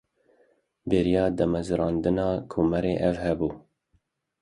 [0.93, 3.49] Beriya damezrandina komarê ev hebû.